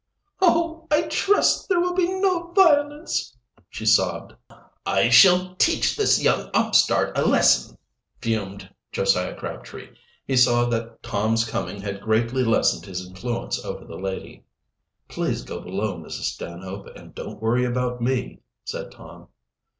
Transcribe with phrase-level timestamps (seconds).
[0.39, 3.37] "Oh, I trust there will be no violence!"
[3.69, 4.33] she sobbed.
[4.83, 7.77] "I shall teach this young upstart a lesson,"
[8.19, 9.89] fumed Josiah Crabtree.
[10.25, 14.43] He saw that Tom's coming had greatly lessened his influence over the lady.
[15.07, 16.31] "Please go below, Mrs.
[16.33, 19.27] Stanhope, and don't worry about me," said Tom.